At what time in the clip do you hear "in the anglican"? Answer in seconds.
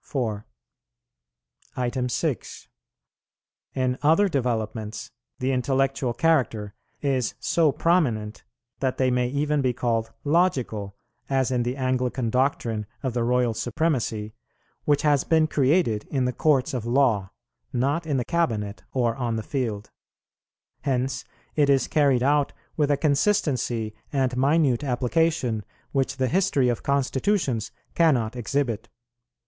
11.52-12.28